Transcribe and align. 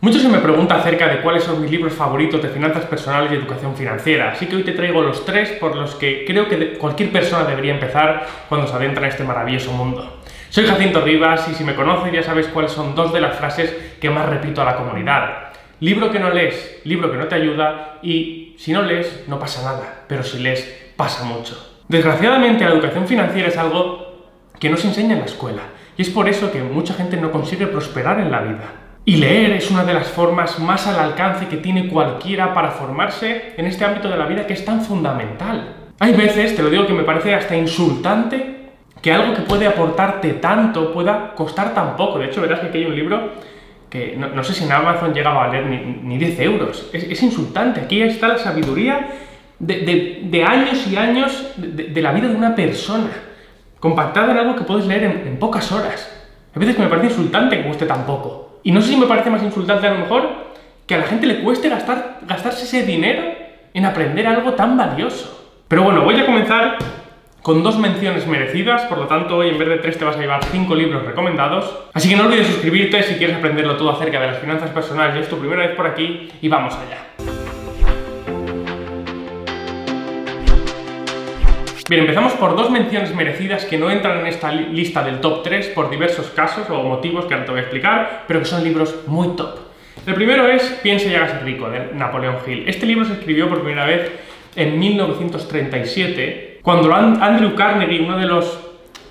Mucho 0.00 0.20
se 0.20 0.28
me 0.28 0.38
pregunta 0.38 0.76
acerca 0.76 1.08
de 1.08 1.22
cuáles 1.22 1.42
son 1.42 1.60
mis 1.60 1.72
libros 1.72 1.92
favoritos 1.92 2.40
de 2.40 2.50
finanzas 2.50 2.84
personales 2.84 3.32
y 3.32 3.34
educación 3.34 3.74
financiera, 3.74 4.30
así 4.30 4.46
que 4.46 4.54
hoy 4.54 4.62
te 4.62 4.70
traigo 4.70 5.02
los 5.02 5.24
tres 5.24 5.50
por 5.58 5.74
los 5.74 5.96
que 5.96 6.24
creo 6.24 6.46
que 6.46 6.74
cualquier 6.74 7.10
persona 7.10 7.44
debería 7.44 7.74
empezar 7.74 8.24
cuando 8.48 8.68
se 8.68 8.76
adentra 8.76 9.04
en 9.04 9.10
este 9.10 9.24
maravilloso 9.24 9.72
mundo. 9.72 10.20
Soy 10.50 10.66
Jacinto 10.66 11.00
Rivas 11.00 11.48
y 11.48 11.54
si 11.54 11.64
me 11.64 11.74
conoces 11.74 12.12
ya 12.12 12.22
sabes 12.22 12.46
cuáles 12.46 12.70
son 12.70 12.94
dos 12.94 13.12
de 13.12 13.20
las 13.20 13.36
frases 13.38 13.74
que 14.00 14.08
más 14.08 14.28
repito 14.28 14.62
a 14.62 14.66
la 14.66 14.76
comunidad. 14.76 15.48
Libro 15.80 16.12
que 16.12 16.20
no 16.20 16.30
lees, 16.30 16.80
libro 16.84 17.10
que 17.10 17.18
no 17.18 17.26
te 17.26 17.34
ayuda 17.34 17.98
y 18.00 18.54
si 18.56 18.72
no 18.72 18.82
lees 18.82 19.24
no 19.26 19.40
pasa 19.40 19.64
nada, 19.64 20.04
pero 20.06 20.22
si 20.22 20.38
lees 20.38 20.92
pasa 20.96 21.24
mucho. 21.24 21.80
Desgraciadamente 21.88 22.64
la 22.64 22.70
educación 22.70 23.08
financiera 23.08 23.48
es 23.48 23.56
algo 23.56 24.28
que 24.60 24.70
no 24.70 24.76
se 24.76 24.86
enseña 24.86 25.14
en 25.14 25.20
la 25.20 25.26
escuela 25.26 25.62
y 25.96 26.02
es 26.02 26.10
por 26.10 26.28
eso 26.28 26.52
que 26.52 26.62
mucha 26.62 26.94
gente 26.94 27.16
no 27.16 27.32
consigue 27.32 27.66
prosperar 27.66 28.20
en 28.20 28.30
la 28.30 28.42
vida. 28.42 28.87
Y 29.08 29.16
leer 29.16 29.52
es 29.52 29.70
una 29.70 29.84
de 29.84 29.94
las 29.94 30.08
formas 30.08 30.58
más 30.58 30.86
al 30.86 31.00
alcance 31.00 31.46
que 31.46 31.56
tiene 31.56 31.88
cualquiera 31.88 32.52
para 32.52 32.72
formarse 32.72 33.54
en 33.56 33.64
este 33.64 33.82
ámbito 33.82 34.10
de 34.10 34.18
la 34.18 34.26
vida 34.26 34.46
que 34.46 34.52
es 34.52 34.62
tan 34.66 34.82
fundamental. 34.82 35.76
Hay 35.98 36.12
veces, 36.12 36.54
te 36.54 36.62
lo 36.62 36.68
digo, 36.68 36.86
que 36.86 36.92
me 36.92 37.04
parece 37.04 37.34
hasta 37.34 37.56
insultante 37.56 38.68
que 39.00 39.10
algo 39.10 39.32
que 39.32 39.40
puede 39.40 39.66
aportarte 39.66 40.34
tanto 40.34 40.92
pueda 40.92 41.32
costar 41.34 41.72
tan 41.72 41.96
poco. 41.96 42.18
De 42.18 42.26
hecho, 42.26 42.42
verás 42.42 42.60
que 42.60 42.66
aquí 42.66 42.78
hay 42.80 42.84
un 42.84 42.94
libro 42.94 43.30
que 43.88 44.14
no, 44.14 44.44
sé 44.44 44.52
si 44.52 44.64
en 44.64 44.72
Amazon 44.72 45.14
llegaba 45.14 45.44
a 45.44 45.46
valer 45.46 45.64
ni, 46.02 46.18
10 46.18 46.40
euros. 46.40 46.90
Es, 46.92 47.22
insultante. 47.22 47.80
Aquí 47.80 48.02
está 48.02 48.28
la 48.28 48.36
sabiduría 48.36 49.08
de, 49.58 50.44
años 50.46 50.86
y 50.86 50.96
años 50.98 51.54
de, 51.56 52.02
la 52.02 52.12
vida 52.12 52.28
de 52.28 52.36
una 52.36 52.54
persona, 52.54 53.08
compactada 53.80 54.32
en 54.32 54.36
algo 54.36 54.54
que 54.54 54.64
puedes 54.64 54.84
leer 54.84 55.04
en, 55.04 55.28
en 55.28 55.38
pocas 55.38 55.72
horas. 55.72 56.14
A 56.54 56.58
veces 56.58 56.76
que 56.76 56.82
me 56.82 56.88
parece 56.88 57.06
insultante 57.06 57.56
que 57.56 57.64
cueste 57.64 57.86
tan 57.86 58.04
poco. 58.04 58.47
Y 58.68 58.70
no 58.70 58.82
sé 58.82 58.88
si 58.88 58.96
me 58.98 59.06
parece 59.06 59.30
más 59.30 59.42
insultante 59.42 59.86
a 59.86 59.94
lo 59.94 60.00
mejor 60.00 60.28
que 60.86 60.94
a 60.94 60.98
la 60.98 61.04
gente 61.04 61.26
le 61.26 61.40
cueste 61.40 61.70
gastar, 61.70 62.18
gastarse 62.26 62.64
ese 62.64 62.82
dinero 62.82 63.22
en 63.72 63.86
aprender 63.86 64.26
algo 64.26 64.52
tan 64.52 64.76
valioso. 64.76 65.56
Pero 65.68 65.84
bueno, 65.84 66.04
voy 66.04 66.20
a 66.20 66.26
comenzar 66.26 66.76
con 67.40 67.62
dos 67.62 67.78
menciones 67.78 68.26
merecidas, 68.26 68.82
por 68.82 68.98
lo 68.98 69.06
tanto 69.06 69.38
hoy 69.38 69.48
en 69.48 69.58
vez 69.58 69.68
de 69.70 69.78
tres 69.78 69.96
te 69.96 70.04
vas 70.04 70.18
a 70.18 70.20
llevar 70.20 70.44
cinco 70.44 70.74
libros 70.74 71.02
recomendados. 71.02 71.78
Así 71.94 72.10
que 72.10 72.16
no 72.16 72.26
olvides 72.26 72.46
suscribirte 72.46 73.02
si 73.04 73.14
quieres 73.14 73.36
aprenderlo 73.36 73.74
todo 73.78 73.90
acerca 73.90 74.20
de 74.20 74.26
las 74.26 74.38
finanzas 74.38 74.68
personales 74.68 75.16
y 75.16 75.20
es 75.20 75.30
tu 75.30 75.38
primera 75.38 75.66
vez 75.66 75.74
por 75.74 75.86
aquí 75.86 76.30
y 76.42 76.48
vamos 76.50 76.74
allá. 76.74 77.07
Bien, 81.88 82.02
empezamos 82.02 82.34
por 82.34 82.54
dos 82.54 82.70
menciones 82.70 83.14
merecidas 83.14 83.64
que 83.64 83.78
no 83.78 83.90
entran 83.90 84.18
en 84.20 84.26
esta 84.26 84.52
lista 84.52 85.02
del 85.02 85.20
top 85.20 85.42
3 85.42 85.68
por 85.68 85.88
diversos 85.88 86.26
casos 86.26 86.68
o 86.68 86.82
motivos 86.82 87.24
que 87.24 87.32
ahora 87.32 87.46
te 87.46 87.50
voy 87.50 87.60
a 87.60 87.62
explicar, 87.62 88.24
pero 88.28 88.40
que 88.40 88.44
son 88.44 88.62
libros 88.62 88.94
muy 89.06 89.28
top. 89.36 89.56
El 90.06 90.12
primero 90.12 90.46
es 90.46 90.64
Piense 90.82 91.08
y 91.08 91.14
hágase 91.14 91.38
rico, 91.38 91.70
de 91.70 91.94
Napoleón 91.94 92.36
Hill. 92.46 92.64
Este 92.66 92.84
libro 92.84 93.06
se 93.06 93.14
escribió 93.14 93.48
por 93.48 93.62
primera 93.62 93.86
vez 93.86 94.12
en 94.54 94.78
1937, 94.78 96.60
cuando 96.62 96.94
Andrew 96.94 97.54
Carnegie, 97.54 98.02
uno 98.02 98.18
de, 98.18 98.26
los, 98.26 98.58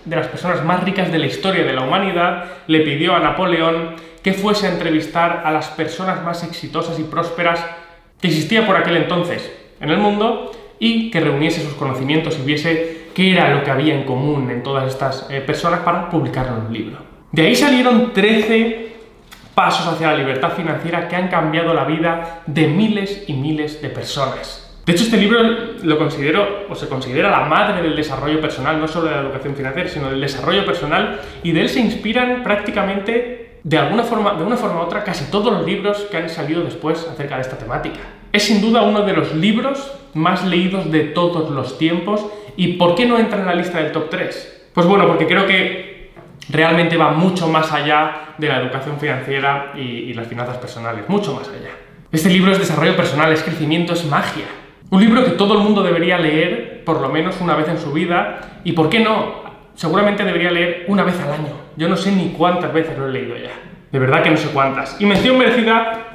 de 0.06 0.16
las 0.16 0.28
personas 0.28 0.64
más 0.64 0.84
ricas 0.84 1.12
de 1.12 1.18
la 1.18 1.26
historia 1.26 1.64
de 1.64 1.74
la 1.74 1.82
humanidad, 1.82 2.46
le 2.68 2.82
pidió 2.82 3.16
a 3.16 3.20
Napoleón 3.20 3.96
que 4.22 4.34
fuese 4.34 4.68
a 4.68 4.72
entrevistar 4.74 5.42
a 5.44 5.52
las 5.52 5.70
personas 5.70 6.24
más 6.24 6.44
exitosas 6.44 7.00
y 7.00 7.04
prósperas 7.06 7.66
que 8.22 8.28
existía 8.28 8.68
por 8.68 8.76
aquel 8.76 8.98
entonces 8.98 9.52
en 9.80 9.90
el 9.90 9.98
mundo 9.98 10.52
y 10.80 11.10
que 11.10 11.20
reuniese 11.20 11.62
sus 11.62 11.74
conocimientos 11.74 12.38
y 12.40 12.46
viese 12.46 13.08
qué 13.14 13.32
era 13.32 13.54
lo 13.54 13.64
que 13.64 13.72
había 13.72 13.96
en 13.96 14.04
común 14.04 14.50
en 14.52 14.64
todas 14.64 14.88
estas 14.88 15.28
eh, 15.30 15.42
personas 15.42 15.80
para 15.82 16.10
publicarlo 16.10 16.58
en 16.58 16.68
un 16.68 16.74
libro. 16.74 16.98
De 17.32 17.48
ahí 17.48 17.56
salieron 17.56 18.14
13 18.14 18.88
pasos 19.54 19.88
hacia 19.88 20.12
la 20.12 20.18
libertad 20.18 20.52
financiera 20.52 21.08
que 21.08 21.16
han 21.16 21.30
cambiado 21.30 21.74
la 21.74 21.84
vida 21.84 22.44
de 22.46 22.68
miles 22.68 23.24
y 23.28 23.34
miles 23.34 23.82
de 23.82 23.90
personas. 23.90 24.68
De 24.86 24.94
hecho, 24.94 25.04
este 25.04 25.18
libro 25.18 25.42
lo 25.84 25.98
considero, 25.98 26.68
o 26.70 26.76
se 26.76 26.88
considera 26.88 27.30
la 27.30 27.42
madre 27.42 27.82
del 27.82 27.96
desarrollo 27.96 28.40
personal, 28.40 28.80
no 28.80 28.88
solo 28.88 29.10
de 29.10 29.16
la 29.16 29.22
educación 29.22 29.54
financiera, 29.54 29.90
sino 29.90 30.10
del 30.10 30.22
desarrollo 30.22 30.64
personal, 30.64 31.20
y 31.44 31.52
de 31.52 31.62
él 31.62 31.70
se 31.70 31.82
inspiran 31.82 32.42
prácticamente, 32.42 33.60
de 33.64 33.78
alguna 33.78 34.04
forma, 34.04 34.36
de 34.36 34.46
una 34.46 34.56
forma 34.56 34.80
u 34.80 34.84
otra, 34.84 35.04
casi 35.04 35.30
todos 35.30 35.52
los 35.52 35.66
libros 35.66 36.08
que 36.10 36.16
han 36.16 36.30
salido 36.30 36.64
después 36.64 37.06
acerca 37.06 37.36
de 37.36 37.42
esta 37.42 37.58
temática. 37.58 38.00
Es 38.32 38.44
sin 38.44 38.62
duda 38.62 38.84
uno 38.84 39.02
de 39.02 39.12
los 39.12 39.34
libros 39.36 39.92
más 40.18 40.46
leídos 40.46 40.92
de 40.92 41.02
todos 41.06 41.50
los 41.50 41.78
tiempos. 41.78 42.26
¿Y 42.56 42.74
por 42.74 42.96
qué 42.96 43.06
no 43.06 43.18
entra 43.18 43.40
en 43.40 43.46
la 43.46 43.56
lista 43.56 43.80
del 43.80 43.92
top 43.92 44.10
3? 44.10 44.70
Pues 44.74 44.86
bueno, 44.86 45.08
porque 45.08 45.28
creo 45.28 45.46
que 45.46 46.12
realmente 46.50 46.98
va 46.98 47.12
mucho 47.12 47.48
más 47.48 47.72
allá 47.72 48.34
de 48.38 48.48
la 48.48 48.62
educación 48.62 49.00
financiera 49.00 49.74
y, 49.76 50.14
las 50.14 50.28
finanzas 50.28 50.58
personales, 50.58 51.08
mucho 51.08 51.34
más 51.34 51.48
allá. 51.50 51.72
Este 52.12 52.30
libro 52.30 52.52
es 52.52 52.60
desarrollo 52.60 52.96
personal, 52.96 53.32
es 53.32 53.44
crecimiento, 53.44 53.94
es 53.94 54.06
magia. 54.06 54.46
Un 54.90 55.02
libro 55.02 55.24
que 55.24 55.32
todo 55.32 55.56
el 55.56 55.60
mundo 55.60 55.84
debería 55.84 56.18
leer 56.18 56.84
por 56.86 57.02
lo 57.02 57.10
menos 57.10 57.40
una 57.42 57.56
vez 57.56 57.68
en 57.68 57.78
su 57.78 57.92
vida 57.92 58.60
y, 58.64 58.72
¿por 58.72 58.90
qué 58.90 59.00
no? 59.00 59.46
Seguramente 59.76 60.24
debería 60.24 60.50
leer 60.50 60.86
una 60.88 61.04
vez 61.04 61.20
al 61.20 61.34
año. 61.34 61.54
Yo 61.76 61.90
no 61.90 61.98
sé 61.98 62.12
ni 62.12 62.30
cuántas 62.30 62.74
veces 62.74 62.98
lo 62.98 63.08
he 63.08 63.12
leído 63.12 63.36
ya. 63.36 63.52
De 63.92 64.00
verdad 64.00 64.24
que 64.24 64.32
no 64.32 64.38
sé 64.38 64.50
cuántas. 64.50 65.00
Y 65.00 65.06
mención 65.06 65.38
merecida 65.38 66.07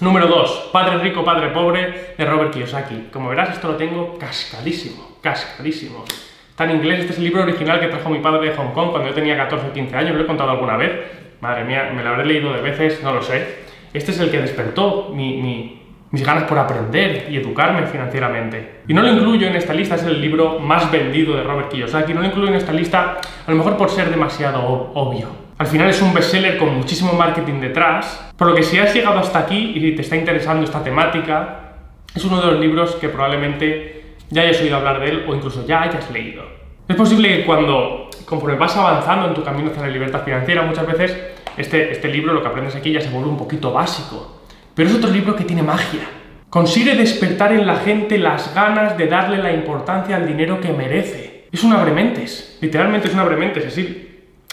Número 0.00 0.28
2. 0.28 0.70
Padre 0.72 0.98
rico, 0.98 1.24
padre 1.24 1.48
pobre, 1.48 2.14
de 2.16 2.24
Robert 2.24 2.52
Kiyosaki. 2.52 3.08
Como 3.12 3.30
verás, 3.30 3.50
esto 3.50 3.66
lo 3.66 3.76
tengo 3.76 4.16
cascadísimo, 4.16 5.18
cascadísimo. 5.20 6.04
Está 6.50 6.64
en 6.64 6.76
inglés, 6.76 7.00
este 7.00 7.12
es 7.14 7.18
el 7.18 7.24
libro 7.24 7.42
original 7.42 7.80
que 7.80 7.88
trajo 7.88 8.08
mi 8.08 8.20
padre 8.20 8.50
de 8.50 8.56
Hong 8.56 8.72
Kong 8.72 8.90
cuando 8.90 9.08
yo 9.08 9.14
tenía 9.14 9.36
14 9.36 9.66
o 9.66 9.72
15 9.72 9.96
años, 9.96 10.14
lo 10.14 10.22
he 10.22 10.26
contado 10.26 10.50
alguna 10.50 10.76
vez. 10.76 10.92
Madre 11.40 11.64
mía, 11.64 11.90
me 11.92 12.04
lo 12.04 12.10
habré 12.10 12.26
leído 12.26 12.52
de 12.52 12.60
veces, 12.60 13.02
no 13.02 13.12
lo 13.12 13.22
sé. 13.22 13.64
Este 13.92 14.12
es 14.12 14.20
el 14.20 14.30
que 14.30 14.40
despertó 14.40 15.12
mis 15.12 16.24
ganas 16.24 16.44
por 16.44 16.58
aprender 16.60 17.26
y 17.28 17.36
educarme 17.36 17.84
financieramente. 17.86 18.82
Y 18.86 18.94
no 18.94 19.02
lo 19.02 19.08
incluyo 19.08 19.48
en 19.48 19.56
esta 19.56 19.74
lista, 19.74 19.96
es 19.96 20.04
el 20.04 20.20
libro 20.20 20.60
más 20.60 20.92
vendido 20.92 21.36
de 21.36 21.42
Robert 21.42 21.70
Kiyosaki, 21.70 22.14
no 22.14 22.20
lo 22.20 22.26
incluyo 22.26 22.50
en 22.50 22.54
esta 22.54 22.72
lista 22.72 23.20
a 23.46 23.50
lo 23.50 23.56
mejor 23.56 23.76
por 23.76 23.90
ser 23.90 24.10
demasiado 24.10 24.92
obvio. 24.94 25.47
Al 25.58 25.66
final 25.66 25.90
es 25.90 26.00
un 26.00 26.14
bestseller 26.14 26.56
con 26.56 26.72
muchísimo 26.76 27.14
marketing 27.14 27.60
detrás, 27.60 28.30
por 28.36 28.46
lo 28.46 28.54
que 28.54 28.62
si 28.62 28.78
has 28.78 28.94
llegado 28.94 29.18
hasta 29.18 29.40
aquí 29.40 29.72
y 29.74 29.92
te 29.96 30.02
está 30.02 30.14
interesando 30.14 30.62
esta 30.62 30.84
temática, 30.84 31.72
es 32.14 32.24
uno 32.24 32.40
de 32.40 32.52
los 32.52 32.60
libros 32.60 32.94
que 32.94 33.08
probablemente 33.08 34.14
ya 34.30 34.42
hayas 34.42 34.60
oído 34.60 34.76
hablar 34.76 35.00
de 35.00 35.08
él 35.08 35.24
o 35.26 35.34
incluso 35.34 35.66
ya 35.66 35.82
hayas 35.82 36.08
leído. 36.12 36.44
Es 36.86 36.94
posible 36.94 37.38
que 37.38 37.44
cuando, 37.44 38.08
conforme 38.24 38.56
vas 38.56 38.76
avanzando 38.76 39.26
en 39.26 39.34
tu 39.34 39.42
camino 39.42 39.70
hacia 39.70 39.82
la 39.82 39.88
libertad 39.88 40.22
financiera, 40.22 40.62
muchas 40.62 40.86
veces 40.86 41.18
este, 41.56 41.90
este 41.90 42.06
libro, 42.06 42.32
lo 42.32 42.40
que 42.40 42.48
aprendes 42.48 42.76
aquí, 42.76 42.92
ya 42.92 43.00
se 43.00 43.10
vuelve 43.10 43.28
un 43.28 43.36
poquito 43.36 43.72
básico. 43.72 44.42
Pero 44.76 44.88
es 44.88 44.94
otro 44.94 45.10
libro 45.10 45.34
que 45.34 45.42
tiene 45.42 45.64
magia. 45.64 46.08
Consigue 46.48 46.94
despertar 46.94 47.52
en 47.52 47.66
la 47.66 47.76
gente 47.76 48.16
las 48.16 48.54
ganas 48.54 48.96
de 48.96 49.08
darle 49.08 49.38
la 49.38 49.52
importancia 49.52 50.14
al 50.14 50.26
dinero 50.28 50.60
que 50.60 50.72
merece. 50.72 51.48
Es 51.50 51.64
un 51.64 51.72
abrementes, 51.72 52.58
literalmente 52.60 53.08
es 53.08 53.14
un 53.14 53.20
abrementes, 53.20 53.64
es 53.64 53.74
decir, 53.74 54.07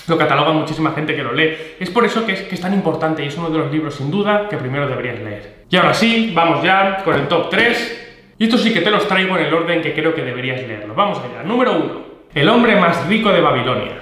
lo 0.07 0.17
cataloga 0.17 0.51
muchísima 0.51 0.91
gente 0.91 1.15
que 1.15 1.23
lo 1.23 1.33
lee. 1.33 1.55
Es 1.79 1.89
por 1.89 2.05
eso 2.05 2.25
que 2.25 2.33
es, 2.33 2.41
que 2.41 2.55
es 2.55 2.61
tan 2.61 2.73
importante 2.73 3.23
y 3.23 3.27
es 3.27 3.37
uno 3.37 3.49
de 3.49 3.57
los 3.57 3.71
libros 3.71 3.95
sin 3.95 4.11
duda 4.11 4.47
que 4.49 4.57
primero 4.57 4.87
deberías 4.87 5.19
leer. 5.19 5.65
Y 5.69 5.75
ahora 5.77 5.93
sí, 5.93 6.31
vamos 6.35 6.63
ya 6.63 7.03
con 7.03 7.15
el 7.15 7.27
top 7.27 7.49
3. 7.49 8.01
Y 8.37 8.43
esto 8.45 8.57
sí 8.57 8.73
que 8.73 8.81
te 8.81 8.91
los 8.91 9.07
traigo 9.07 9.37
en 9.37 9.45
el 9.45 9.53
orden 9.53 9.81
que 9.81 9.93
creo 9.93 10.13
que 10.13 10.21
deberías 10.21 10.61
leerlo. 10.61 10.93
Vamos 10.93 11.19
allá. 11.19 11.43
Número 11.43 11.73
1. 11.73 12.05
El 12.33 12.49
hombre 12.49 12.75
más 12.75 13.07
rico 13.07 13.31
de 13.31 13.41
Babilonia. 13.41 14.01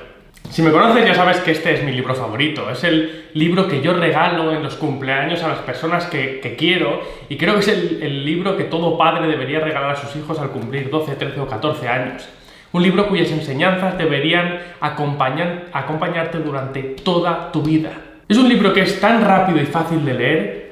Si 0.50 0.62
me 0.62 0.72
conoces 0.72 1.06
ya 1.06 1.16
sabes 1.16 1.38
que 1.38 1.52
este 1.52 1.74
es 1.74 1.84
mi 1.84 1.92
libro 1.92 2.14
favorito. 2.14 2.70
Es 2.70 2.84
el 2.84 3.30
libro 3.34 3.68
que 3.68 3.82
yo 3.82 3.94
regalo 3.94 4.52
en 4.52 4.62
los 4.62 4.76
cumpleaños 4.76 5.42
a 5.44 5.48
las 5.48 5.60
personas 5.60 6.06
que, 6.08 6.56
quiero 6.58 7.02
y 7.30 7.38
creo 7.38 7.56
que 7.56 7.60
es 7.62 7.68
el, 7.70 8.04
el 8.04 8.26
libro 8.26 8.58
que 8.58 8.66
todo 8.66 8.98
padre 8.98 9.28
debería 9.28 9.60
regalar 9.60 9.92
a 9.92 9.96
sus 9.96 10.16
hijos 10.16 10.40
al 10.40 10.50
cumplir 10.50 10.90
12, 10.90 11.16
13 11.16 11.40
o 11.40 11.48
14 11.48 11.88
años. 11.88 12.28
Un 12.74 12.82
libro 12.82 13.08
cuyas 13.08 13.32
enseñanzas 13.32 14.00
deberían 14.00 14.58
acompañar, 14.82 15.66
acompañarte 15.74 16.40
durante 16.40 16.82
toda 16.82 17.52
tu 17.52 17.62
vida. 17.62 17.92
Es 18.28 18.36
un 18.36 18.50
libro 18.50 18.74
que 18.74 18.82
es 18.82 19.00
tan 19.00 19.24
rápido 19.24 19.62
y 19.62 19.66
fácil 19.68 20.04
de 20.04 20.14
leer 20.16 20.72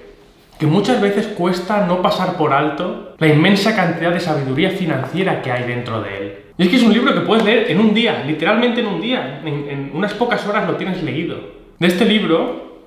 que 0.58 0.66
muchas 0.66 1.00
veces 1.00 1.28
cuesta 1.28 1.86
no 1.86 2.02
pasar 2.02 2.38
por 2.38 2.54
alto 2.54 3.16
la 3.20 3.28
inmensa 3.28 3.76
cantidad 3.76 4.12
de 4.12 4.20
sabiduría 4.20 4.72
financiera 4.72 5.44
que 5.44 5.52
hay 5.52 5.66
dentro 5.66 6.02
de 6.02 6.18
él. 6.18 6.36
Y 6.58 6.64
es 6.64 6.70
que 6.70 6.76
es 6.78 6.84
un 6.84 6.94
libro 6.94 7.14
que 7.14 7.22
puedes 7.22 7.46
leer 7.46 7.70
en 7.70 7.80
un 7.80 7.94
día, 7.94 8.24
literalmente 8.26 8.82
en 8.82 8.88
un 8.88 9.00
día, 9.00 9.42
en, 9.46 9.92
unas 9.94 10.16
pocas 10.16 10.46
horas 10.48 10.68
lo 10.68 10.78
tienes 10.78 11.04
leído. 11.04 11.38
De 11.78 11.86
este 11.86 12.06
libro 12.06 12.82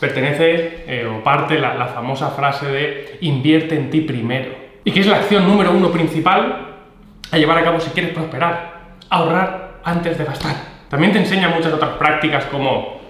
pertenece 0.00 0.84
eh, 0.86 1.06
o 1.06 1.22
parte 1.22 1.58
la, 1.58 1.74
la 1.74 1.88
famosa 1.88 2.30
frase 2.30 2.66
de 2.66 3.18
invierte 3.20 3.74
en 3.74 3.90
ti 3.90 4.00
primero, 4.00 4.50
y 4.84 4.90
que 4.90 5.00
es 5.00 5.06
la 5.06 5.16
acción 5.16 5.46
número 5.46 5.70
uno 5.70 5.90
principal 5.90 6.73
a 7.30 7.38
llevar 7.38 7.58
a 7.58 7.64
cabo 7.64 7.80
si 7.80 7.90
quieres 7.90 8.12
prosperar. 8.12 8.74
Ahorrar 9.10 9.80
antes 9.84 10.16
de 10.18 10.24
gastar. 10.24 10.56
También 10.88 11.12
te 11.12 11.18
enseña 11.18 11.48
muchas 11.48 11.72
otras 11.72 11.96
prácticas 11.96 12.44
como 12.46 13.00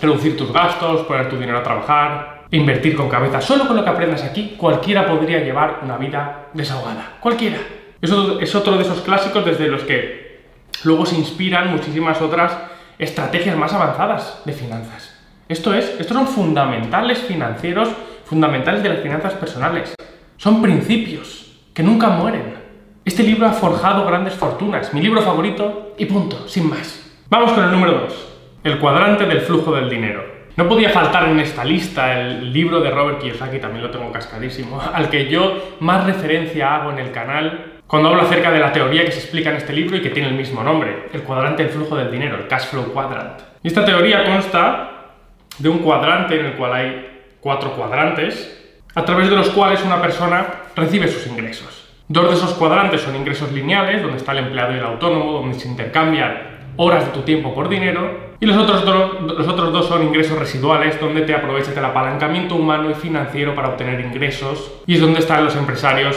reducir 0.00 0.36
tus 0.36 0.52
gastos, 0.52 1.02
poner 1.02 1.28
tu 1.28 1.36
dinero 1.36 1.58
a 1.58 1.62
trabajar, 1.62 2.44
invertir 2.50 2.96
con 2.96 3.08
cabeza. 3.08 3.40
Solo 3.40 3.66
con 3.66 3.76
lo 3.76 3.84
que 3.84 3.90
aprendas 3.90 4.22
aquí, 4.22 4.54
cualquiera 4.56 5.06
podría 5.06 5.40
llevar 5.40 5.80
una 5.82 5.96
vida 5.96 6.46
desahogada. 6.52 7.14
Cualquiera. 7.20 7.58
Eso 8.00 8.40
es 8.40 8.54
otro 8.54 8.76
de 8.76 8.82
esos 8.82 9.00
clásicos 9.00 9.44
desde 9.44 9.68
los 9.68 9.82
que 9.82 10.44
luego 10.84 11.06
se 11.06 11.16
inspiran 11.16 11.70
muchísimas 11.70 12.20
otras 12.20 12.56
estrategias 12.98 13.56
más 13.56 13.72
avanzadas 13.72 14.42
de 14.44 14.52
finanzas. 14.52 15.14
Esto 15.48 15.74
es, 15.74 15.96
estos 15.98 16.16
son 16.16 16.26
fundamentales 16.26 17.18
financieros, 17.18 17.88
fundamentales 18.24 18.82
de 18.82 18.88
las 18.88 19.00
finanzas 19.00 19.34
personales. 19.34 19.94
Son 20.36 20.62
principios 20.62 21.60
que 21.74 21.82
nunca 21.82 22.08
mueren. 22.08 22.63
Este 23.04 23.22
libro 23.22 23.46
ha 23.46 23.52
forjado 23.52 24.06
grandes 24.06 24.32
fortunas, 24.32 24.94
mi 24.94 25.02
libro 25.02 25.20
favorito 25.20 25.94
y 25.98 26.06
punto, 26.06 26.48
sin 26.48 26.70
más. 26.70 27.12
Vamos 27.28 27.52
con 27.52 27.62
el 27.62 27.70
número 27.70 27.92
2, 27.98 28.28
el 28.64 28.78
cuadrante 28.78 29.26
del 29.26 29.42
flujo 29.42 29.74
del 29.74 29.90
dinero. 29.90 30.24
No 30.56 30.66
podía 30.66 30.88
faltar 30.88 31.28
en 31.28 31.38
esta 31.38 31.66
lista 31.66 32.18
el 32.18 32.50
libro 32.50 32.80
de 32.80 32.90
Robert 32.90 33.20
Kiyosaki, 33.20 33.58
también 33.58 33.82
lo 33.84 33.90
tengo 33.90 34.10
cascadísimo, 34.10 34.80
al 34.94 35.10
que 35.10 35.28
yo 35.28 35.76
más 35.80 36.06
referencia 36.06 36.76
hago 36.76 36.92
en 36.92 36.98
el 36.98 37.12
canal 37.12 37.82
cuando 37.86 38.08
hablo 38.08 38.22
acerca 38.22 38.50
de 38.50 38.60
la 38.60 38.72
teoría 38.72 39.04
que 39.04 39.12
se 39.12 39.20
explica 39.20 39.50
en 39.50 39.56
este 39.56 39.74
libro 39.74 39.98
y 39.98 40.00
que 40.00 40.08
tiene 40.08 40.30
el 40.30 40.34
mismo 40.34 40.62
nombre, 40.62 41.10
el 41.12 41.24
cuadrante 41.24 41.62
del 41.62 41.72
flujo 41.72 41.96
del 41.96 42.10
dinero, 42.10 42.36
el 42.38 42.48
cash 42.48 42.68
flow 42.68 42.90
quadrant. 42.90 43.38
Y 43.62 43.68
esta 43.68 43.84
teoría 43.84 44.24
consta 44.24 45.12
de 45.58 45.68
un 45.68 45.80
cuadrante 45.80 46.40
en 46.40 46.46
el 46.46 46.52
cual 46.54 46.72
hay 46.72 47.20
cuatro 47.42 47.76
cuadrantes, 47.76 48.78
a 48.94 49.04
través 49.04 49.28
de 49.28 49.36
los 49.36 49.50
cuales 49.50 49.84
una 49.84 50.00
persona 50.00 50.46
recibe 50.74 51.06
sus 51.06 51.26
ingresos. 51.26 51.83
Dos 52.06 52.28
de 52.28 52.34
esos 52.36 52.52
cuadrantes 52.52 53.00
son 53.00 53.16
ingresos 53.16 53.50
lineales, 53.52 54.02
donde 54.02 54.18
está 54.18 54.32
el 54.32 54.38
empleado 54.38 54.74
y 54.74 54.78
el 54.78 54.84
autónomo, 54.84 55.32
donde 55.32 55.58
se 55.58 55.68
intercambian 55.68 56.54
horas 56.76 57.06
de 57.06 57.12
tu 57.12 57.20
tiempo 57.20 57.54
por 57.54 57.68
dinero, 57.68 58.34
y 58.40 58.46
los 58.46 58.58
otros, 58.58 58.84
dos 58.84 59.86
son 59.88 60.02
ingresos 60.02 60.38
residuales, 60.38 61.00
donde 61.00 61.22
te 61.22 61.34
aprovechas 61.34 61.74
del 61.74 61.84
apalancamiento 61.84 62.56
humano 62.56 62.90
y 62.90 62.94
financiero 62.94 63.54
para 63.54 63.68
obtener 63.68 64.00
ingresos, 64.00 64.72
y 64.86 64.94
es 64.94 65.00
donde 65.00 65.20
están 65.20 65.44
los 65.44 65.56
empresarios 65.56 66.16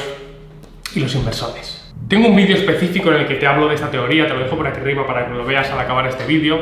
y 0.93 0.99
los 0.99 1.15
inversores. 1.15 1.93
Tengo 2.09 2.27
un 2.27 2.35
vídeo 2.35 2.57
específico 2.57 3.09
en 3.11 3.21
el 3.21 3.27
que 3.27 3.35
te 3.35 3.47
hablo 3.47 3.69
de 3.69 3.75
esta 3.75 3.89
teoría, 3.89 4.27
te 4.27 4.33
lo 4.33 4.39
dejo 4.39 4.57
por 4.57 4.67
aquí 4.67 4.81
arriba 4.81 5.07
para 5.07 5.27
que 5.27 5.33
lo 5.33 5.45
veas 5.45 5.71
al 5.71 5.79
acabar 5.79 6.05
este 6.07 6.25
vídeo, 6.25 6.59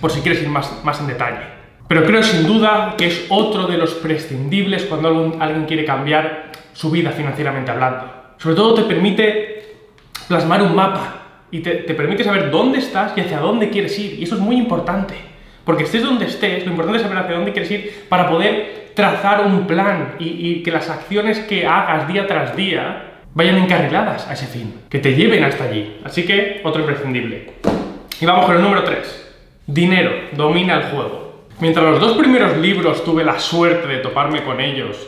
por 0.00 0.10
si 0.10 0.22
quieres 0.22 0.42
ir 0.42 0.48
más, 0.48 0.82
más 0.82 0.98
en 0.98 1.06
detalle. 1.06 1.54
Pero 1.86 2.04
creo 2.04 2.22
sin 2.22 2.46
duda 2.46 2.94
que 2.98 3.06
es 3.06 3.26
otro 3.28 3.66
de 3.66 3.78
los 3.78 3.94
prescindibles 3.94 4.86
cuando 4.86 5.36
alguien 5.38 5.66
quiere 5.66 5.84
cambiar 5.84 6.50
su 6.72 6.90
vida 6.90 7.10
financieramente 7.10 7.70
hablando. 7.70 8.23
Sobre 8.44 8.56
todo 8.56 8.74
te 8.74 8.82
permite 8.82 9.62
plasmar 10.28 10.60
un 10.60 10.74
mapa 10.74 11.46
y 11.50 11.60
te, 11.60 11.76
permite 11.94 12.22
saber 12.24 12.50
dónde 12.50 12.78
estás 12.78 13.16
y 13.16 13.22
hacia 13.22 13.40
dónde 13.40 13.70
quieres 13.70 13.98
ir. 13.98 14.18
Y 14.18 14.24
eso 14.24 14.34
es 14.34 14.40
muy 14.42 14.56
importante. 14.56 15.14
Porque 15.64 15.84
estés 15.84 16.02
donde 16.02 16.26
estés, 16.26 16.62
lo 16.66 16.72
importante 16.72 16.98
es 16.98 17.04
saber 17.04 17.24
hacia 17.24 17.36
dónde 17.36 17.52
quieres 17.52 17.70
ir 17.70 18.04
para 18.06 18.28
poder 18.28 18.90
trazar 18.92 19.46
un 19.46 19.66
plan 19.66 20.16
y, 20.18 20.26
y 20.26 20.62
que 20.62 20.70
las 20.70 20.90
acciones 20.90 21.38
que 21.38 21.66
hagas 21.66 22.06
día 22.06 22.26
tras 22.26 22.54
día 22.54 23.22
vayan 23.32 23.56
encarriladas 23.56 24.28
a 24.28 24.34
ese 24.34 24.46
fin, 24.46 24.74
que 24.90 24.98
te 24.98 25.14
lleven 25.14 25.42
hasta 25.42 25.64
allí. 25.64 25.96
Así 26.04 26.26
que, 26.26 26.60
otro 26.64 26.82
imprescindible. 26.82 27.54
Y 28.20 28.26
vamos 28.26 28.44
con 28.44 28.56
el 28.56 28.62
número 28.62 28.84
3. 28.84 29.36
Dinero 29.68 30.12
domina 30.32 30.74
el 30.74 30.82
juego. 30.90 31.46
Mientras 31.60 31.86
los 31.86 31.98
dos 31.98 32.18
primeros 32.18 32.58
libros 32.58 33.04
tuve 33.04 33.24
la 33.24 33.38
suerte 33.38 33.88
de 33.88 34.00
toparme 34.00 34.44
con 34.44 34.60
ellos 34.60 34.98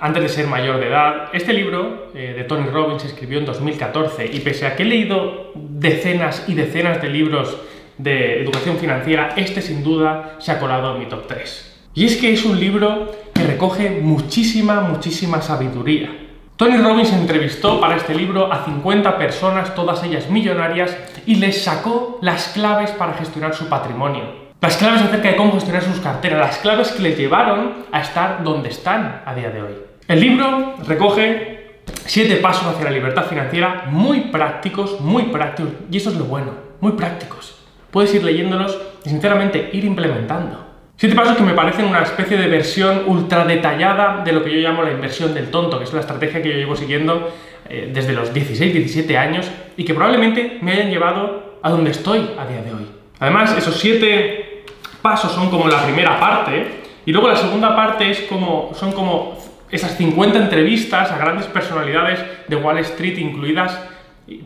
antes 0.00 0.22
de 0.22 0.28
ser 0.28 0.46
mayor 0.46 0.80
de 0.80 0.88
edad, 0.88 1.28
este 1.32 1.52
libro 1.52 2.10
eh, 2.14 2.34
de 2.36 2.44
Tony 2.44 2.68
Robbins 2.68 3.02
se 3.02 3.08
escribió 3.08 3.38
en 3.38 3.44
2014 3.44 4.30
y 4.32 4.40
pese 4.40 4.66
a 4.66 4.74
que 4.74 4.82
he 4.82 4.86
leído 4.86 5.52
decenas 5.54 6.44
y 6.48 6.54
decenas 6.54 7.02
de 7.02 7.08
libros 7.08 7.56
de 7.98 8.42
educación 8.42 8.78
financiera, 8.78 9.34
este 9.36 9.60
sin 9.60 9.84
duda 9.84 10.36
se 10.38 10.52
ha 10.52 10.58
colado 10.58 10.94
en 10.94 11.00
mi 11.00 11.06
top 11.06 11.26
3. 11.26 11.88
Y 11.94 12.06
es 12.06 12.16
que 12.16 12.32
es 12.32 12.44
un 12.44 12.58
libro 12.58 13.12
que 13.34 13.42
recoge 13.42 13.90
muchísima, 13.90 14.80
muchísima 14.80 15.42
sabiduría. 15.42 16.08
Tony 16.56 16.76
Robbins 16.76 17.12
entrevistó 17.12 17.80
para 17.80 17.96
este 17.96 18.14
libro 18.14 18.52
a 18.52 18.64
50 18.64 19.18
personas, 19.18 19.74
todas 19.74 20.02
ellas 20.04 20.30
millonarias, 20.30 20.96
y 21.26 21.36
les 21.36 21.62
sacó 21.62 22.18
las 22.22 22.48
claves 22.48 22.90
para 22.92 23.14
gestionar 23.14 23.54
su 23.54 23.68
patrimonio. 23.68 24.50
Las 24.60 24.76
claves 24.76 25.02
acerca 25.02 25.28
de 25.28 25.36
cómo 25.36 25.52
gestionar 25.52 25.82
sus 25.82 26.00
carteras, 26.00 26.38
las 26.38 26.58
claves 26.58 26.92
que 26.92 27.02
les 27.02 27.18
llevaron 27.18 27.86
a 27.92 28.00
estar 28.00 28.42
donde 28.44 28.68
están 28.68 29.22
a 29.24 29.34
día 29.34 29.50
de 29.50 29.62
hoy. 29.62 29.89
El 30.10 30.18
libro 30.18 30.74
recoge 30.88 31.76
siete 32.04 32.38
pasos 32.38 32.66
hacia 32.66 32.86
la 32.86 32.90
libertad 32.90 33.26
financiera 33.26 33.84
muy 33.92 34.22
prácticos, 34.22 35.00
muy 35.00 35.26
prácticos, 35.26 35.70
y 35.88 35.98
eso 35.98 36.10
es 36.10 36.16
lo 36.16 36.24
bueno, 36.24 36.50
muy 36.80 36.94
prácticos. 36.94 37.62
Puedes 37.92 38.12
ir 38.12 38.24
leyéndolos 38.24 38.76
y 39.04 39.08
sinceramente 39.08 39.70
ir 39.72 39.84
implementando. 39.84 40.66
Siete 40.96 41.14
pasos 41.14 41.36
que 41.36 41.44
me 41.44 41.54
parecen 41.54 41.84
una 41.84 42.02
especie 42.02 42.36
de 42.36 42.48
versión 42.48 43.04
ultra 43.06 43.44
detallada 43.44 44.24
de 44.24 44.32
lo 44.32 44.42
que 44.42 44.50
yo 44.50 44.58
llamo 44.58 44.82
la 44.82 44.90
inversión 44.90 45.32
del 45.32 45.48
tonto, 45.48 45.78
que 45.78 45.84
es 45.84 45.92
la 45.92 46.00
estrategia 46.00 46.42
que 46.42 46.48
yo 46.48 46.56
llevo 46.56 46.74
siguiendo 46.74 47.32
eh, 47.68 47.92
desde 47.94 48.12
los 48.12 48.34
16, 48.34 48.72
17 48.72 49.16
años 49.16 49.48
y 49.76 49.84
que 49.84 49.94
probablemente 49.94 50.58
me 50.60 50.72
hayan 50.72 50.90
llevado 50.90 51.60
a 51.62 51.70
donde 51.70 51.92
estoy 51.92 52.30
a 52.36 52.46
día 52.46 52.62
de 52.62 52.74
hoy. 52.74 52.86
Además, 53.20 53.56
esos 53.56 53.78
siete 53.78 54.64
pasos 55.02 55.30
son 55.30 55.50
como 55.50 55.68
la 55.68 55.84
primera 55.84 56.18
parte, 56.18 56.80
y 57.06 57.12
luego 57.12 57.28
la 57.28 57.36
segunda 57.36 57.76
parte 57.76 58.10
es 58.10 58.22
como, 58.22 58.72
son 58.74 58.90
como 58.90 59.38
esas 59.70 59.96
50 59.96 60.38
entrevistas 60.38 61.10
a 61.10 61.18
grandes 61.18 61.46
personalidades 61.46 62.20
de 62.48 62.56
Wall 62.56 62.78
Street, 62.78 63.18
incluidas 63.18 63.78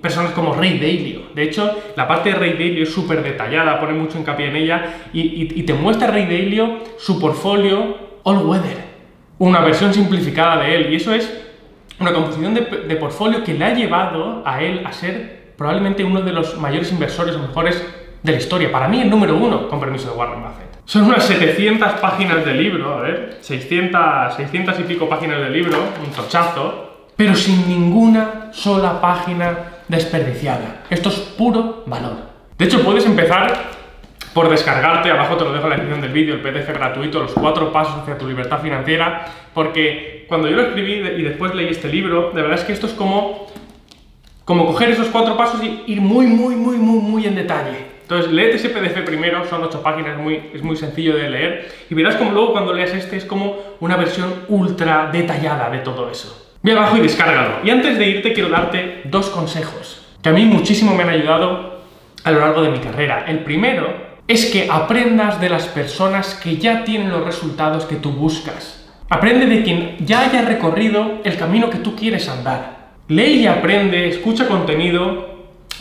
personas 0.00 0.32
como 0.32 0.54
Ray 0.54 0.78
Dalio. 0.78 1.22
De 1.34 1.42
hecho, 1.42 1.70
la 1.96 2.08
parte 2.08 2.30
de 2.30 2.36
Ray 2.36 2.52
Dalio 2.52 2.82
es 2.82 2.92
súper 2.92 3.22
detallada, 3.22 3.80
pone 3.80 3.92
mucho 3.92 4.18
hincapié 4.18 4.48
en 4.48 4.56
ella, 4.56 4.94
y, 5.12 5.62
te 5.62 5.74
muestra 5.74 6.08
Ray 6.08 6.24
Dalio 6.24 6.78
su 6.98 7.20
portfolio 7.20 8.18
all 8.22 8.38
weather, 8.46 8.84
una 9.38 9.60
versión 9.60 9.92
simplificada 9.92 10.62
de 10.62 10.74
él, 10.74 10.92
y 10.92 10.96
eso 10.96 11.14
es 11.14 11.42
una 12.00 12.12
composición 12.12 12.54
de, 12.54 12.62
de 12.62 12.96
portfolio 12.96 13.44
que 13.44 13.54
le 13.54 13.64
ha 13.64 13.74
llevado 13.74 14.42
a 14.46 14.62
él 14.62 14.82
a 14.84 14.92
ser 14.92 15.52
probablemente 15.56 16.02
uno 16.02 16.22
de 16.22 16.32
los 16.32 16.58
mayores 16.58 16.90
inversores 16.90 17.36
o 17.36 17.38
mejores 17.38 17.84
de 18.24 18.32
la 18.32 18.38
historia. 18.38 18.72
Para 18.72 18.88
mí 18.88 19.02
el 19.02 19.10
número 19.10 19.36
uno, 19.36 19.68
con 19.68 19.78
permiso 19.78 20.10
de 20.10 20.16
Warren 20.16 20.42
Buffett. 20.42 20.80
Son 20.86 21.04
unas 21.04 21.24
700 21.24 21.92
páginas 22.00 22.44
de 22.44 22.54
libro, 22.54 22.94
a 22.94 23.02
ver, 23.02 23.38
600, 23.42 24.34
600 24.34 24.80
y 24.80 24.82
pico 24.82 25.08
páginas 25.08 25.40
de 25.40 25.50
libro, 25.50 25.78
un 26.02 26.10
tochazo, 26.10 27.08
pero 27.16 27.34
sin 27.34 27.68
ninguna 27.68 28.48
sola 28.52 29.00
página 29.00 29.56
desperdiciada. 29.88 30.84
Esto 30.88 31.10
es 31.10 31.16
puro 31.16 31.84
valor. 31.86 32.16
De 32.56 32.64
hecho, 32.64 32.82
puedes 32.82 33.04
empezar 33.04 33.74
por 34.32 34.48
descargarte, 34.48 35.10
abajo 35.10 35.36
te 35.36 35.44
lo 35.44 35.52
dejo 35.52 35.64
en 35.64 35.70
la 35.70 35.76
descripción 35.76 36.00
del 36.00 36.12
vídeo, 36.12 36.34
el 36.34 36.40
PDF 36.40 36.68
gratuito, 36.72 37.20
los 37.20 37.32
cuatro 37.34 37.72
pasos 37.72 38.00
hacia 38.02 38.16
tu 38.16 38.26
libertad 38.26 38.60
financiera, 38.60 39.26
porque 39.52 40.24
cuando 40.28 40.48
yo 40.48 40.56
lo 40.56 40.62
escribí 40.62 40.94
y 40.94 41.22
después 41.22 41.54
leí 41.54 41.68
este 41.68 41.88
libro, 41.88 42.32
de 42.34 42.40
verdad 42.40 42.58
es 42.58 42.64
que 42.64 42.72
esto 42.72 42.86
es 42.86 42.94
como, 42.94 43.46
como 44.44 44.66
coger 44.66 44.90
esos 44.90 45.08
cuatro 45.08 45.36
pasos 45.36 45.62
y 45.62 45.84
ir 45.86 46.00
muy, 46.00 46.26
muy, 46.26 46.56
muy, 46.56 46.78
muy, 46.78 46.98
muy 46.98 47.26
en 47.26 47.34
detalle. 47.34 47.94
Entonces, 48.04 48.30
léete 48.30 48.56
ese 48.56 48.68
PDF 48.68 49.00
primero, 49.06 49.46
son 49.46 49.64
ocho 49.64 49.82
páginas, 49.82 50.18
muy, 50.18 50.50
es 50.52 50.62
muy 50.62 50.76
sencillo 50.76 51.16
de 51.16 51.30
leer, 51.30 51.72
y 51.88 51.94
verás 51.94 52.16
como 52.16 52.32
luego 52.32 52.52
cuando 52.52 52.74
leas 52.74 52.92
este 52.92 53.16
es 53.16 53.24
como 53.24 53.56
una 53.80 53.96
versión 53.96 54.44
ultra 54.48 55.08
detallada 55.10 55.70
de 55.70 55.78
todo 55.78 56.10
eso. 56.10 56.52
Ve 56.62 56.72
abajo 56.72 56.98
y 56.98 57.00
descárgalo. 57.00 57.56
Y 57.64 57.70
antes 57.70 57.98
de 57.98 58.06
irte 58.06 58.34
quiero 58.34 58.50
darte 58.50 59.00
dos 59.05 59.31
consejos, 59.31 60.06
que 60.22 60.29
a 60.29 60.32
mí 60.32 60.44
muchísimo 60.44 60.94
me 60.94 61.02
han 61.02 61.08
ayudado 61.08 61.81
a 62.24 62.31
lo 62.31 62.40
largo 62.40 62.60
de 62.60 62.70
mi 62.70 62.79
carrera. 62.79 63.24
El 63.26 63.38
primero 63.38 64.14
es 64.29 64.46
que 64.46 64.69
aprendas 64.70 65.40
de 65.40 65.48
las 65.48 65.67
personas 65.67 66.34
que 66.34 66.58
ya 66.58 66.84
tienen 66.84 67.10
los 67.10 67.24
resultados 67.24 67.86
que 67.86 67.96
tú 67.96 68.12
buscas. 68.12 68.86
Aprende 69.08 69.46
de 69.46 69.62
quien 69.62 69.96
ya 70.05 70.20
haya 70.20 70.43
recorrido 70.43 71.20
el 71.24 71.36
camino 71.38 71.70
que 71.70 71.79
tú 71.79 71.96
quieres 71.96 72.29
andar. 72.29 72.93
Lee 73.08 73.43
y 73.43 73.46
aprende, 73.46 74.08
escucha 74.08 74.48
contenido 74.48 75.33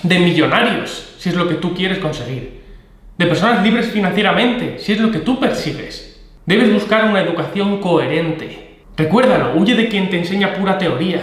de 0.04 0.20
millonarios, 0.20 1.16
si 1.18 1.30
es 1.30 1.36
lo 1.36 1.48
que 1.48 1.56
tú 1.56 1.74
quieres 1.74 2.00
conseguir, 2.00 2.62
de 3.18 3.26
personas 3.26 3.64
libres 3.64 3.88
financieramente, 3.88 4.78
si 4.80 4.94
es 4.94 5.00
lo 5.00 5.12
que 5.12 5.20
tú 5.20 5.40
persigues. 5.40 6.22
Debes 6.46 6.74
buscar 6.74 7.06
una 7.06 7.22
educación 7.22 7.80
coherente. 7.80 8.82
Recuérdalo, 8.98 9.54
huye 9.56 9.76
de 9.76 9.88
quien 9.88 10.10
te 10.10 10.18
enseña 10.18 10.54
pura 10.54 10.78
teoría. 10.78 11.22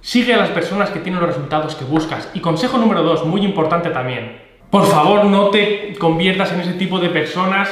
Sigue 0.00 0.34
a 0.34 0.38
las 0.38 0.50
personas 0.50 0.90
que 0.90 1.00
tienen 1.00 1.20
los 1.20 1.28
resultados 1.28 1.74
que 1.74 1.84
buscas. 1.84 2.30
Y 2.34 2.40
consejo 2.40 2.78
número 2.78 3.02
dos, 3.02 3.26
muy 3.26 3.42
importante 3.44 3.90
también. 3.90 4.38
Por 4.70 4.86
favor, 4.86 5.26
no 5.26 5.50
te 5.50 5.94
conviertas 5.98 6.52
en 6.52 6.60
ese 6.60 6.72
tipo 6.72 6.98
de 6.98 7.10
personas 7.10 7.68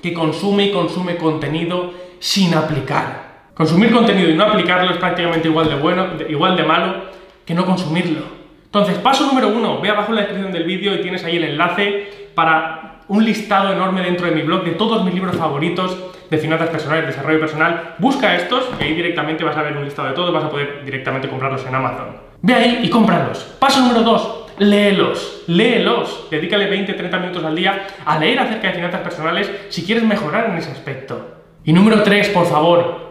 que 0.00 0.14
consume 0.14 0.66
y 0.66 0.72
consume 0.72 1.16
contenido 1.16 1.92
sin 2.18 2.54
aplicar. 2.54 3.48
Consumir 3.54 3.92
contenido 3.92 4.30
y 4.30 4.34
no 4.34 4.44
aplicarlo 4.44 4.90
es 4.92 4.98
prácticamente 4.98 5.48
igual 5.48 5.68
de 5.68 5.76
bueno, 5.76 6.06
igual 6.28 6.56
de 6.56 6.62
malo 6.62 7.04
que 7.44 7.54
no 7.54 7.66
consumirlo. 7.66 8.33
Entonces, 8.74 8.98
paso 8.98 9.26
número 9.26 9.50
uno, 9.50 9.80
ve 9.80 9.88
abajo 9.88 10.08
en 10.08 10.16
la 10.16 10.22
descripción 10.22 10.52
del 10.52 10.64
vídeo 10.64 10.96
y 10.96 11.00
tienes 11.00 11.22
ahí 11.22 11.36
el 11.36 11.44
enlace 11.44 12.32
para 12.34 13.02
un 13.06 13.24
listado 13.24 13.72
enorme 13.72 14.02
dentro 14.02 14.26
de 14.26 14.32
mi 14.32 14.42
blog 14.42 14.64
de 14.64 14.72
todos 14.72 15.04
mis 15.04 15.14
libros 15.14 15.36
favoritos 15.36 15.96
de 16.28 16.38
finanzas 16.38 16.70
personales, 16.70 17.06
desarrollo 17.06 17.38
personal. 17.38 17.94
Busca 17.98 18.34
estos 18.34 18.68
y 18.80 18.82
ahí 18.82 18.94
directamente 18.94 19.44
vas 19.44 19.56
a 19.56 19.62
ver 19.62 19.76
un 19.76 19.84
listado 19.84 20.08
de 20.08 20.14
todos, 20.14 20.34
vas 20.34 20.42
a 20.42 20.50
poder 20.50 20.84
directamente 20.84 21.28
comprarlos 21.28 21.64
en 21.64 21.72
Amazon. 21.72 22.06
Ve 22.42 22.52
ahí 22.52 22.80
y 22.82 22.90
cómpralos. 22.90 23.44
Paso 23.60 23.80
número 23.80 24.02
dos, 24.02 24.46
léelos, 24.58 25.44
léelos. 25.46 26.26
Dedícale 26.28 26.68
20-30 26.68 27.20
minutos 27.20 27.44
al 27.44 27.54
día 27.54 27.86
a 28.04 28.18
leer 28.18 28.40
acerca 28.40 28.66
de 28.66 28.74
finanzas 28.74 29.02
personales 29.02 29.52
si 29.68 29.84
quieres 29.84 30.02
mejorar 30.02 30.50
en 30.50 30.56
ese 30.56 30.72
aspecto. 30.72 31.44
Y 31.62 31.72
número 31.72 32.02
tres, 32.02 32.28
por 32.30 32.46
favor, 32.46 33.04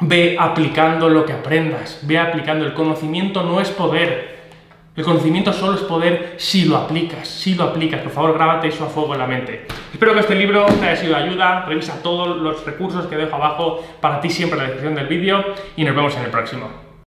ve 0.00 0.36
aplicando 0.40 1.08
lo 1.08 1.24
que 1.24 1.34
aprendas, 1.34 2.00
ve 2.02 2.18
aplicando. 2.18 2.66
El 2.66 2.74
conocimiento 2.74 3.44
no 3.44 3.60
es 3.60 3.70
poder, 3.70 4.33
El 4.96 5.02
conocimiento 5.02 5.52
solo 5.52 5.74
es 5.74 5.80
poder 5.80 6.34
si 6.36 6.66
lo 6.66 6.76
aplicas, 6.76 7.26
si 7.26 7.56
lo 7.56 7.64
aplicas. 7.64 8.00
Por 8.02 8.12
favor, 8.12 8.34
grábate 8.34 8.68
eso 8.68 8.84
a 8.84 8.88
fuego 8.88 9.14
en 9.14 9.18
la 9.18 9.26
mente. 9.26 9.66
Espero 9.92 10.14
que 10.14 10.20
este 10.20 10.36
libro 10.36 10.66
te 10.66 10.86
haya 10.86 10.96
sido 10.96 11.16
de 11.16 11.24
ayuda. 11.24 11.64
Revisa 11.66 12.00
todos 12.00 12.36
los 12.36 12.64
recursos 12.64 13.06
que 13.06 13.16
dejo 13.16 13.34
abajo 13.34 13.84
para 14.00 14.20
ti 14.20 14.30
siempre 14.30 14.56
en 14.56 14.62
la 14.62 14.70
descripción 14.70 14.94
del 14.94 15.08
vídeo 15.08 15.44
y 15.74 15.82
nos 15.82 15.96
vemos 15.96 16.16
en 16.16 16.22
el 16.22 16.30
próximo. 16.30 16.93